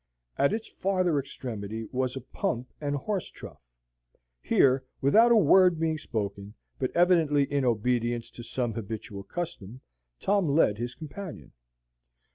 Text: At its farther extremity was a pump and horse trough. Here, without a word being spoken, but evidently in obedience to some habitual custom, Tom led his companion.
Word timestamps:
At 0.35 0.51
its 0.51 0.67
farther 0.67 1.19
extremity 1.19 1.85
was 1.91 2.15
a 2.15 2.21
pump 2.21 2.73
and 2.81 2.95
horse 2.95 3.29
trough. 3.29 3.61
Here, 4.41 4.83
without 4.99 5.31
a 5.31 5.35
word 5.35 5.79
being 5.79 5.99
spoken, 5.99 6.55
but 6.79 6.89
evidently 6.95 7.43
in 7.43 7.65
obedience 7.65 8.31
to 8.31 8.41
some 8.41 8.73
habitual 8.73 9.21
custom, 9.21 9.81
Tom 10.19 10.49
led 10.49 10.79
his 10.79 10.95
companion. 10.95 11.51